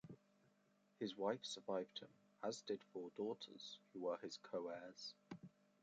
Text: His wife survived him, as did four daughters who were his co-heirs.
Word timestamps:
His 0.99 1.15
wife 1.15 1.45
survived 1.45 1.99
him, 1.99 2.07
as 2.41 2.61
did 2.63 2.83
four 2.91 3.11
daughters 3.15 3.77
who 3.93 3.99
were 3.99 4.17
his 4.17 4.35
co-heirs. 4.37 5.13